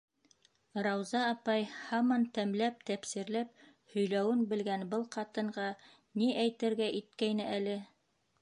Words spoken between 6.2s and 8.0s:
ни әйтергә иткәйне әле?